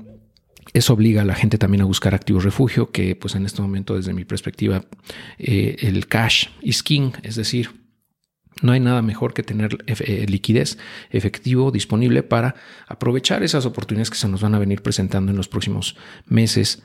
eso 0.73 0.93
obliga 0.93 1.21
a 1.21 1.25
la 1.25 1.35
gente 1.35 1.57
también 1.57 1.81
a 1.81 1.85
buscar 1.85 2.15
activos 2.15 2.43
refugio, 2.43 2.91
que 2.91 3.15
pues 3.15 3.35
en 3.35 3.45
este 3.45 3.61
momento 3.61 3.95
desde 3.95 4.13
mi 4.13 4.25
perspectiva 4.25 4.85
eh, 5.37 5.77
el 5.79 6.07
cash 6.07 6.47
is 6.61 6.83
king, 6.83 7.11
es 7.23 7.35
decir, 7.35 7.87
no 8.63 8.71
hay 8.71 8.79
nada 8.79 9.03
mejor 9.03 9.35
que 9.35 9.43
tener 9.43 9.77
eh, 9.85 10.25
liquidez 10.27 10.79
efectivo 11.11 11.69
disponible 11.69 12.23
para 12.23 12.55
aprovechar 12.87 13.43
esas 13.43 13.67
oportunidades 13.67 14.09
que 14.09 14.17
se 14.17 14.27
nos 14.27 14.41
van 14.41 14.55
a 14.55 14.59
venir 14.59 14.81
presentando 14.81 15.29
en 15.31 15.37
los 15.37 15.47
próximos 15.47 15.95
meses 16.25 16.81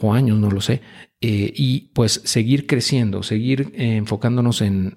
o 0.00 0.14
años, 0.14 0.38
no 0.38 0.48
lo 0.48 0.60
sé, 0.60 0.80
eh, 1.20 1.52
y 1.56 1.90
pues 1.92 2.20
seguir 2.24 2.68
creciendo, 2.68 3.24
seguir 3.24 3.72
enfocándonos 3.74 4.60
en 4.60 4.96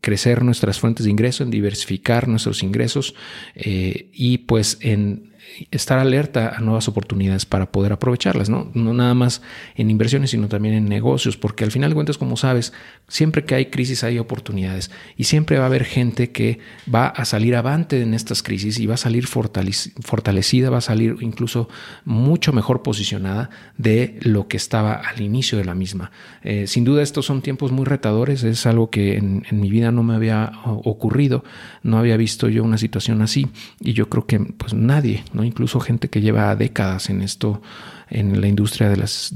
crecer 0.00 0.42
nuestras 0.42 0.80
fuentes 0.80 1.04
de 1.04 1.10
ingreso, 1.10 1.44
en 1.44 1.50
diversificar 1.50 2.26
nuestros 2.26 2.62
ingresos 2.62 3.14
y 3.54 4.38
pues 4.38 4.78
en 4.80 5.33
estar 5.70 5.98
alerta 5.98 6.54
a 6.56 6.60
nuevas 6.60 6.88
oportunidades 6.88 7.46
para 7.46 7.70
poder 7.70 7.92
aprovecharlas, 7.92 8.48
¿no? 8.48 8.70
No 8.74 8.92
nada 8.94 9.14
más 9.14 9.42
en 9.76 9.90
inversiones, 9.90 10.30
sino 10.30 10.48
también 10.48 10.74
en 10.74 10.88
negocios, 10.88 11.36
porque 11.36 11.64
al 11.64 11.70
final 11.70 11.90
de 11.90 11.94
cuentas, 11.94 12.18
como 12.18 12.36
sabes, 12.36 12.72
siempre 13.08 13.44
que 13.44 13.54
hay 13.54 13.66
crisis 13.66 14.04
hay 14.04 14.18
oportunidades 14.18 14.90
y 15.16 15.24
siempre 15.24 15.58
va 15.58 15.64
a 15.64 15.66
haber 15.66 15.84
gente 15.84 16.30
que 16.30 16.58
va 16.92 17.06
a 17.06 17.24
salir 17.24 17.56
avante 17.56 18.00
en 18.00 18.14
estas 18.14 18.42
crisis 18.42 18.78
y 18.78 18.86
va 18.86 18.94
a 18.94 18.98
salir 18.98 19.26
fortalecida, 19.26 20.70
va 20.70 20.78
a 20.78 20.82
salir 20.82 21.16
incluso 21.20 21.68
mucho 22.04 22.52
mejor 22.52 22.82
posicionada 22.82 23.50
de 23.78 24.18
lo 24.22 24.48
que 24.48 24.56
estaba 24.56 24.94
al 24.94 25.20
inicio 25.20 25.58
de 25.58 25.64
la 25.64 25.74
misma. 25.74 26.10
Eh, 26.42 26.66
sin 26.66 26.84
duda, 26.84 27.02
estos 27.02 27.26
son 27.26 27.42
tiempos 27.42 27.72
muy 27.72 27.84
retadores, 27.84 28.42
es 28.42 28.66
algo 28.66 28.90
que 28.90 29.16
en, 29.16 29.44
en 29.48 29.60
mi 29.60 29.70
vida 29.70 29.92
no 29.92 30.02
me 30.02 30.14
había 30.14 30.52
ocurrido, 30.64 31.44
no 31.82 31.98
había 31.98 32.16
visto 32.16 32.48
yo 32.48 32.64
una 32.64 32.78
situación 32.78 33.22
así 33.22 33.48
y 33.80 33.92
yo 33.92 34.08
creo 34.08 34.26
que 34.26 34.38
pues 34.40 34.74
nadie, 34.74 35.24
¿no? 35.32 35.43
Incluso 35.44 35.80
gente 35.80 36.08
que 36.08 36.20
lleva 36.20 36.54
décadas 36.56 37.10
en 37.10 37.22
esto, 37.22 37.62
en 38.08 38.40
la 38.40 38.48
industria 38.48 38.88
de 38.88 38.96
las 38.96 39.34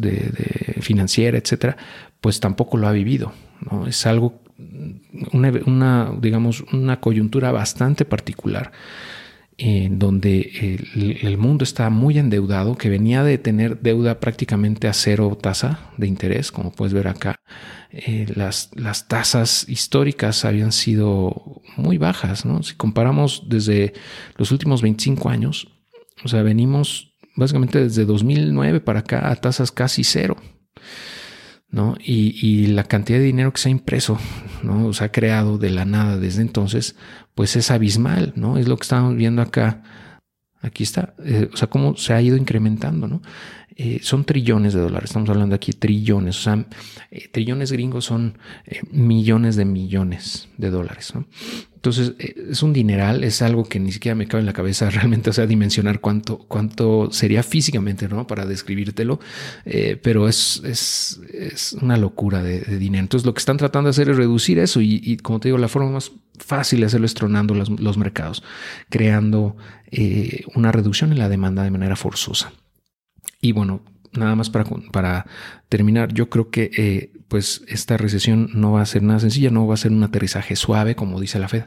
financiera, 0.81 1.38
etcétera, 1.38 1.77
pues 2.21 2.41
tampoco 2.41 2.77
lo 2.77 2.88
ha 2.88 2.93
vivido. 2.93 3.33
Es 3.87 4.07
algo, 4.07 4.41
una, 5.33 6.12
digamos, 6.21 6.65
una 6.73 7.00
coyuntura 7.00 7.53
bastante 7.53 8.05
particular 8.05 8.73
en 9.59 9.99
donde 9.99 11.19
el, 11.21 11.37
mundo 11.37 11.65
está 11.65 11.91
muy 11.91 12.17
endeudado, 12.17 12.77
que 12.77 12.88
venía 12.88 13.25
de 13.25 13.38
tener 13.38 13.81
deuda 13.81 14.21
prácticamente 14.21 14.87
a 14.87 14.93
cero 14.93 15.37
tasa 15.41 15.91
de 15.97 16.07
interés, 16.07 16.53
como 16.53 16.71
puedes 16.71 16.95
ver 16.95 17.09
acá. 17.09 17.35
Eh, 17.91 18.27
las, 18.37 18.71
las 18.77 19.09
tasas 19.09 19.69
históricas 19.69 20.45
habían 20.45 20.71
sido 20.71 21.61
muy 21.77 21.99
bajas, 21.99 22.45
¿no? 22.45 22.62
Si 22.62 22.77
comparamos 22.77 23.47
desde 23.49 23.95
los 24.37 24.53
últimos 24.53 24.81
25 24.81 25.29
años, 25.29 25.78
o 26.25 26.29
sea, 26.29 26.43
venimos 26.43 27.15
básicamente 27.37 27.81
desde 27.81 28.05
2009 28.05 28.81
para 28.81 29.01
acá 29.01 29.31
a 29.31 29.37
tasas 29.37 29.71
casi 29.71 30.05
cero. 30.05 30.37
¿no? 31.71 31.97
Y, 32.03 32.69
la 32.69 32.85
cantidad 32.85 33.19
de 33.19 33.25
dinero 33.25 33.53
que 33.53 33.61
se 33.61 33.69
ha 33.69 33.73
impreso, 33.73 34.19
¿no? 34.63 34.93
se 34.93 35.05
ha 35.05 35.13
creado 35.13 35.59
de 35.59 35.71
la 35.71 35.85
nada 35.85 36.17
desde 36.17 36.43
entonces, 36.43 36.97
pues 37.35 37.57
es 37.57 37.71
abismal, 37.71 38.33
¿no? 38.37 38.57
Es 38.59 38.69
lo 38.69 38.77
que 38.77 38.85
estamos 38.85 39.15
viendo 39.17 39.43
acá. 39.43 39.83
Aquí 40.61 40.83
está, 40.83 41.15
eh, 41.25 41.49
o 41.53 41.57
sea, 41.57 41.69
cómo 41.69 41.97
se 41.97 42.15
ha 42.15 42.23
ido 42.23 42.37
incrementando, 42.37 43.07
¿no? 43.07 43.23
Eh, 43.77 44.01
son 44.03 44.25
trillones 44.25 44.73
de 44.73 44.81
dólares, 44.81 45.11
estamos 45.11 45.31
hablando 45.31 45.55
aquí 45.55 45.73
trillones, 45.73 46.37
o 46.39 46.43
sea, 46.43 46.67
eh, 47.13 47.29
trillones 47.29 47.71
gringos 47.71 48.07
son 48.07 48.39
millones 48.91 49.55
de 49.55 49.65
millones 49.65 50.49
de 50.57 50.71
dólares, 50.71 51.15
¿no? 51.15 51.27
Entonces, 51.79 52.15
eh, 52.19 52.49
es 52.51 52.65
un 52.65 52.73
dineral, 52.73 53.23
es 53.23 53.41
algo 53.41 53.63
que 53.63 53.79
ni 53.79 53.93
siquiera 53.93 54.17
me 54.17 54.27
cabe 54.27 54.41
en 54.41 54.47
la 54.47 54.53
cabeza 54.53 54.91
realmente, 54.91 55.31
o 55.31 55.33
sea, 55.33 55.47
dimensionar 55.47 56.01
cuánto, 56.01 56.39
cuánto 56.39 57.11
sería 57.13 57.45
físicamente, 57.45 58.09
¿no? 58.09 58.27
Para 58.27 58.47
describírtelo, 58.47 59.21
eh, 59.65 59.97
pero 60.03 60.29
es, 60.29 60.61
es, 60.65 61.21
es, 61.33 61.75
una 61.75 61.97
locura 61.97 62.43
de, 62.43 62.63
dinero. 62.79 63.03
Entonces, 63.03 63.25
lo 63.25 63.33
que 63.33 63.39
están 63.39 63.59
tratando 63.59 63.87
de 63.87 63.91
hacer 63.91 64.11
es 64.11 64.17
reducir 64.17 64.59
eso 64.59 64.81
y, 64.81 65.17
como 65.19 65.39
te 65.39 65.49
digo, 65.49 65.59
la 65.59 65.69
forma 65.69 65.91
más 65.91 66.11
fácil 66.39 66.81
de 66.81 66.87
hacerlo 66.87 67.07
es 67.07 67.15
tronando 67.15 67.55
los, 67.55 67.69
los 67.69 67.97
mercados, 67.97 68.43
creando 68.91 69.57
eh, 69.93 70.43
una 70.57 70.73
reducción 70.73 71.13
en 71.13 71.19
la 71.19 71.29
demanda 71.29 71.63
de 71.63 71.71
manera 71.71 71.95
forzosa. 71.95 72.53
Y 73.41 73.53
bueno, 73.53 73.83
nada 74.13 74.35
más 74.35 74.51
para, 74.51 74.65
para 74.91 75.27
terminar, 75.69 76.13
yo 76.13 76.29
creo 76.29 76.51
que 76.51 77.11
pues 77.29 77.63
esta 77.69 77.99
recesión 77.99 78.49
no 78.55 78.73
va 78.73 78.81
a 78.81 78.87
ser 78.87 79.03
nada 79.03 79.21
sencilla, 79.21 79.51
no 79.51 79.67
va 79.67 79.75
a 79.75 79.77
ser 79.77 79.93
un 79.93 80.03
aterrizaje 80.03 80.57
suave, 80.57 80.97
como 80.97 81.21
dice 81.21 81.39
la 81.39 81.49
Fed, 81.49 81.65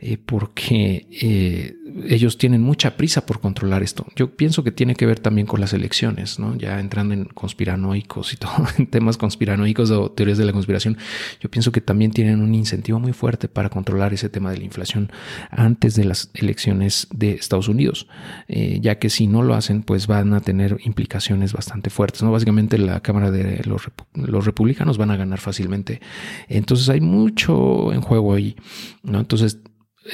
eh, 0.00 0.16
porque 0.16 1.06
eh, 1.10 1.76
ellos 2.08 2.38
tienen 2.38 2.62
mucha 2.62 2.96
prisa 2.96 3.26
por 3.26 3.40
controlar 3.40 3.82
esto. 3.82 4.06
Yo 4.16 4.34
pienso 4.34 4.64
que 4.64 4.72
tiene 4.72 4.94
que 4.94 5.04
ver 5.04 5.20
también 5.20 5.46
con 5.46 5.60
las 5.60 5.74
elecciones, 5.74 6.38
¿no? 6.38 6.56
Ya 6.56 6.80
entrando 6.80 7.12
en 7.12 7.26
conspiranoicos 7.26 8.32
y 8.32 8.36
todo, 8.38 8.66
en 8.78 8.86
temas 8.86 9.18
conspiranoicos 9.18 9.90
o 9.90 10.10
teorías 10.10 10.38
de 10.38 10.46
la 10.46 10.52
conspiración, 10.52 10.96
yo 11.38 11.50
pienso 11.50 11.70
que 11.70 11.82
también 11.82 12.10
tienen 12.10 12.40
un 12.40 12.54
incentivo 12.54 12.98
muy 12.98 13.12
fuerte 13.12 13.48
para 13.48 13.68
controlar 13.68 14.14
ese 14.14 14.30
tema 14.30 14.50
de 14.50 14.58
la 14.58 14.64
inflación 14.64 15.12
antes 15.50 15.94
de 15.96 16.04
las 16.04 16.30
elecciones 16.32 17.08
de 17.12 17.32
Estados 17.32 17.68
Unidos, 17.68 18.08
eh, 18.48 18.78
ya 18.80 18.98
que 18.98 19.10
si 19.10 19.26
no 19.26 19.42
lo 19.42 19.54
hacen, 19.54 19.82
pues 19.82 20.06
van 20.06 20.32
a 20.32 20.40
tener 20.40 20.78
implicaciones 20.84 21.52
bastante 21.52 21.90
fuertes, 21.90 22.22
¿no? 22.22 22.32
Básicamente 22.32 22.78
la 22.78 23.00
Cámara 23.00 23.30
de 23.30 23.33
los, 23.64 24.44
republicanos 24.44 24.98
van 24.98 25.10
a 25.10 25.16
ganar 25.16 25.40
fácilmente. 25.40 26.00
Entonces 26.48 26.88
hay 26.88 27.00
mucho 27.00 27.92
en 27.92 28.00
juego 28.00 28.34
ahí, 28.34 28.56
¿no? 29.02 29.20
Entonces, 29.20 29.60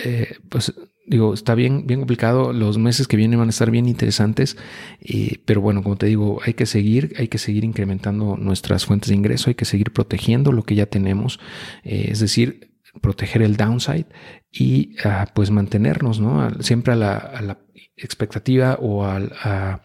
eh, 0.04 0.36
pues 0.48 0.72
digo, 1.10 1.34
está 1.34 1.54
bien, 1.54 1.86
bien 1.86 2.00
complicado. 2.00 2.52
Los 2.52 2.78
meses 2.78 3.08
que 3.08 3.16
vienen 3.16 3.38
van 3.38 3.48
a 3.48 3.50
estar 3.50 3.70
bien 3.70 3.86
interesantes. 3.86 4.56
pero 5.44 5.60
bueno, 5.60 5.82
como 5.82 5.96
te 5.96 6.06
digo, 6.06 6.40
hay 6.44 6.54
que 6.54 6.66
seguir, 6.66 7.14
hay 7.18 7.28
que 7.28 7.38
seguir 7.38 7.64
incrementando 7.64 8.36
nuestras 8.36 8.86
fuentes 8.86 9.08
de 9.08 9.16
ingreso, 9.16 9.50
hay 9.50 9.56
que 9.56 9.64
seguir 9.64 9.92
protegiendo 9.92 10.52
lo 10.52 10.62
que 10.62 10.76
ya 10.76 10.86
tenemos. 10.86 11.40
Eh, 11.82 12.08
es 12.12 12.20
decir, 12.20 12.69
proteger 13.00 13.42
el 13.42 13.56
downside 13.56 14.06
y 14.50 14.96
ah, 15.04 15.26
pues 15.34 15.50
mantenernos, 15.50 16.20
¿no? 16.20 16.50
Siempre 16.62 16.92
a 16.94 16.96
la 16.96 17.58
expectativa 18.02 18.78
o 18.80 19.04
a, 19.04 19.80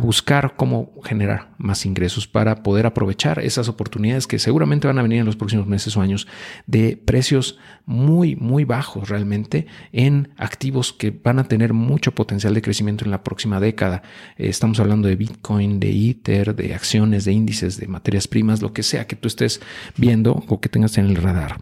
buscar 0.00 0.54
cómo 0.56 0.92
generar 1.04 1.54
más 1.58 1.86
ingresos 1.86 2.26
para 2.28 2.62
poder 2.62 2.86
aprovechar 2.86 3.38
esas 3.38 3.68
oportunidades 3.68 4.26
que 4.26 4.38
seguramente 4.38 4.86
van 4.86 4.98
a 4.98 5.02
venir 5.02 5.20
en 5.20 5.26
los 5.26 5.36
próximos 5.36 5.66
meses 5.66 5.96
o 5.96 6.00
años 6.00 6.28
de 6.66 6.96
precios 6.96 7.58
muy, 7.86 8.36
muy 8.36 8.64
bajos 8.64 9.08
realmente 9.08 9.66
en 9.92 10.34
activos 10.36 10.92
que 10.92 11.10
van 11.10 11.38
a 11.38 11.44
tener 11.44 11.72
mucho 11.72 12.12
potencial 12.14 12.54
de 12.54 12.62
crecimiento 12.62 13.04
en 13.04 13.10
la 13.10 13.24
próxima 13.24 13.58
década. 13.58 14.02
Eh, 14.36 14.48
estamos 14.48 14.78
hablando 14.80 15.08
de 15.08 15.16
Bitcoin, 15.16 15.80
de 15.80 15.90
Ether, 15.90 16.54
de 16.54 16.74
acciones, 16.74 17.24
de 17.24 17.32
índices, 17.32 17.78
de 17.78 17.88
materias 17.88 18.28
primas, 18.28 18.62
lo 18.62 18.72
que 18.72 18.82
sea 18.82 19.06
que 19.06 19.16
tú 19.16 19.28
estés 19.28 19.60
viendo 19.96 20.44
o 20.48 20.60
que 20.60 20.68
tengas 20.68 20.98
en 20.98 21.06
el 21.06 21.16
radar. 21.16 21.60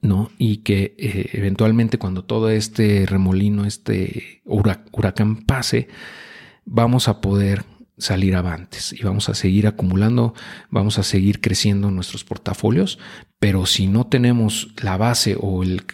¿No? 0.00 0.30
Y 0.38 0.58
que 0.58 0.94
eh, 0.98 1.30
eventualmente 1.32 1.98
cuando 1.98 2.24
todo 2.24 2.50
este 2.50 3.06
remolino, 3.06 3.64
este 3.64 4.42
huracán 4.44 5.44
pase, 5.44 5.88
vamos 6.64 7.08
a 7.08 7.20
poder 7.20 7.64
salir 7.96 8.34
avantes 8.34 8.92
y 8.92 9.02
vamos 9.02 9.28
a 9.28 9.34
seguir 9.34 9.66
acumulando, 9.66 10.34
vamos 10.68 10.98
a 10.98 11.04
seguir 11.04 11.40
creciendo 11.40 11.90
nuestros 11.90 12.24
portafolios, 12.24 12.98
pero 13.38 13.66
si 13.66 13.86
no 13.88 14.06
tenemos 14.06 14.68
la 14.82 14.96
base 14.96 15.36
o 15.38 15.62
el, 15.62 15.84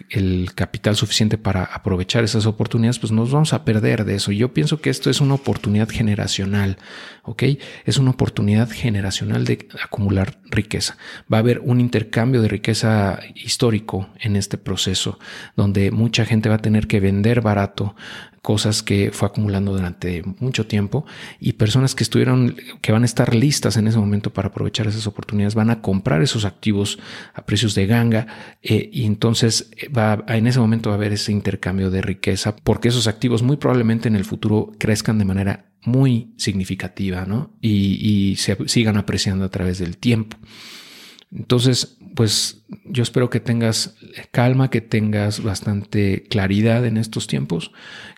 capital 0.55 0.95
suficiente 0.95 1.37
para 1.37 1.65
aprovechar 1.65 2.23
esas 2.23 2.45
oportunidades, 2.45 2.97
pues 2.97 3.11
nos 3.11 3.31
vamos 3.31 3.51
a 3.51 3.65
perder 3.65 4.05
de 4.05 4.15
eso. 4.15 4.31
Yo 4.31 4.53
pienso 4.53 4.79
que 4.79 4.89
esto 4.89 5.09
es 5.09 5.19
una 5.19 5.33
oportunidad 5.33 5.89
generacional, 5.89 6.77
¿ok? 7.23 7.43
Es 7.85 7.97
una 7.97 8.11
oportunidad 8.11 8.69
generacional 8.69 9.43
de 9.43 9.67
acumular 9.83 10.39
riqueza. 10.49 10.95
Va 11.31 11.37
a 11.37 11.41
haber 11.41 11.59
un 11.59 11.81
intercambio 11.81 12.41
de 12.41 12.47
riqueza 12.47 13.19
histórico 13.35 14.07
en 14.19 14.37
este 14.37 14.57
proceso, 14.57 15.19
donde 15.57 15.91
mucha 15.91 16.23
gente 16.25 16.47
va 16.47 16.55
a 16.55 16.59
tener 16.59 16.87
que 16.87 17.01
vender 17.01 17.41
barato 17.41 17.95
cosas 18.41 18.81
que 18.81 19.11
fue 19.11 19.27
acumulando 19.27 19.73
durante 19.73 20.23
mucho 20.39 20.65
tiempo 20.65 21.05
y 21.39 21.53
personas 21.53 21.93
que 21.93 22.03
estuvieron, 22.03 22.55
que 22.81 22.91
van 22.91 23.03
a 23.03 23.05
estar 23.05 23.35
listas 23.35 23.77
en 23.77 23.87
ese 23.87 23.99
momento 23.99 24.33
para 24.33 24.47
aprovechar 24.47 24.87
esas 24.87 25.05
oportunidades, 25.05 25.53
van 25.53 25.69
a 25.69 25.81
comprar 25.81 26.21
esos 26.21 26.45
activos 26.45 26.97
a 27.33 27.45
precios 27.45 27.75
de 27.75 27.85
ganga 27.85 28.27
eh, 28.63 28.89
y 28.91 29.05
entonces 29.05 29.71
eh, 29.77 29.89
va, 29.89 30.23
en 30.27 30.47
ese 30.47 30.59
momento 30.59 30.89
va 30.89 30.95
a 30.95 30.97
haber 30.97 31.13
ese 31.13 31.31
intercambio 31.31 31.91
de 31.91 32.01
riqueza 32.01 32.55
porque 32.55 32.87
esos 32.87 33.07
activos 33.07 33.43
muy 33.43 33.57
probablemente 33.57 34.07
en 34.07 34.15
el 34.15 34.25
futuro 34.25 34.71
crezcan 34.79 35.19
de 35.19 35.25
manera 35.25 35.65
muy 35.83 36.33
significativa 36.37 37.25
¿no? 37.25 37.51
y, 37.61 38.31
y 38.31 38.35
se 38.37 38.57
sigan 38.67 38.97
apreciando 38.97 39.45
a 39.45 39.49
través 39.49 39.77
del 39.79 39.97
tiempo. 39.97 40.37
Entonces, 41.33 41.97
pues 42.15 42.63
yo 42.85 43.03
espero 43.03 43.29
que 43.29 43.39
tengas 43.39 43.95
calma, 44.31 44.69
que 44.69 44.81
tengas 44.81 45.41
bastante 45.41 46.23
claridad 46.23 46.85
en 46.85 46.97
estos 46.97 47.27
tiempos, 47.27 47.71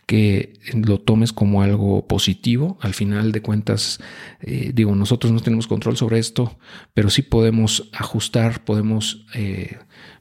que 0.08 0.54
lo 0.74 1.00
tomes 1.00 1.32
como 1.32 1.62
algo 1.62 2.08
positivo. 2.08 2.78
Al 2.82 2.94
final 2.94 3.32
de 3.32 3.42
cuentas, 3.42 4.00
eh, 4.42 4.72
digo, 4.74 4.96
nosotros 4.96 5.32
no 5.32 5.42
tenemos 5.42 5.68
control 5.68 5.96
sobre 5.96 6.20
esto, 6.20 6.58
pero 6.94 7.10
sí 7.10 7.22
podemos 7.22 7.90
ajustar, 7.94 8.64
podemos... 8.64 9.26
Eh, 9.34 9.78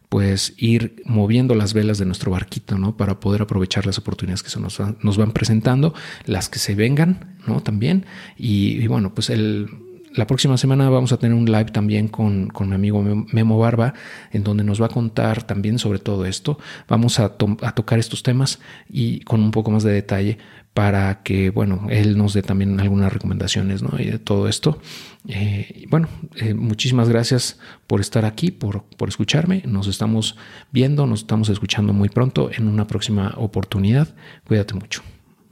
pues 0.08 0.52
ir 0.58 1.02
moviendo 1.06 1.54
las 1.54 1.72
velas 1.72 1.96
de 1.96 2.04
nuestro 2.04 2.32
barquito, 2.32 2.76
¿no? 2.76 2.98
Para 2.98 3.18
poder 3.18 3.40
aprovechar 3.40 3.86
las 3.86 3.96
oportunidades 3.96 4.42
que 4.42 4.50
se 4.50 4.60
nos, 4.60 4.78
nos 5.00 5.16
van 5.16 5.32
presentando, 5.32 5.94
las 6.26 6.50
que 6.50 6.58
se 6.58 6.74
vengan, 6.74 7.38
¿no? 7.46 7.62
También. 7.62 8.04
y 8.36 8.86
bueno, 8.88 9.14
pues 9.14 9.30
el, 9.30 9.70
la 10.14 10.26
próxima 10.26 10.56
semana 10.56 10.88
vamos 10.90 11.12
a 11.12 11.18
tener 11.18 11.36
un 11.36 11.46
live 11.46 11.66
también 11.66 12.08
con, 12.08 12.50
mi 12.60 12.74
amigo 12.74 13.02
Memo 13.02 13.58
Barba, 13.58 13.94
en 14.30 14.44
donde 14.44 14.64
nos 14.64 14.80
va 14.80 14.86
a 14.86 14.90
contar 14.90 15.42
también 15.42 15.78
sobre 15.78 15.98
todo 15.98 16.26
esto. 16.26 16.58
Vamos 16.88 17.18
a, 17.18 17.30
tocar 17.30 17.98
estos 17.98 18.22
temas 18.22 18.60
y 18.88 19.20
con 19.20 19.40
un 19.40 19.50
poco 19.50 19.70
más 19.70 19.82
de 19.82 19.92
detalle 19.92 20.38
para 20.74 21.22
que, 21.22 21.50
bueno, 21.50 21.86
él 21.90 22.16
nos 22.16 22.32
dé 22.32 22.42
también 22.42 22.80
algunas 22.80 23.12
recomendaciones, 23.12 23.82
¿no? 23.82 23.98
Y 23.98 24.06
de 24.06 24.18
todo 24.18 24.48
esto. 24.48 24.80
Eh, 25.28 25.86
bueno, 25.90 26.08
eh, 26.36 26.54
muchísimas 26.54 27.08
gracias 27.08 27.58
por 27.86 28.00
estar 28.00 28.24
aquí, 28.24 28.50
por, 28.50 28.84
por 28.84 29.08
escucharme. 29.08 29.62
Nos 29.66 29.86
estamos 29.86 30.36
viendo, 30.72 31.06
nos 31.06 31.20
estamos 31.20 31.48
escuchando 31.50 31.92
muy 31.92 32.08
pronto 32.08 32.50
en 32.52 32.68
una 32.68 32.86
próxima 32.86 33.34
oportunidad. 33.36 34.14
Cuídate 34.46 34.74
mucho. 34.74 35.02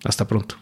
Hasta 0.05 0.27
pronto. 0.27 0.57